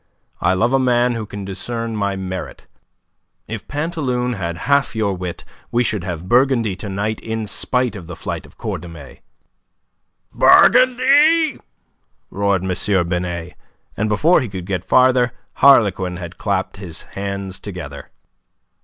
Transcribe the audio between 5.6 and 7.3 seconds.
we should have Burgundy to night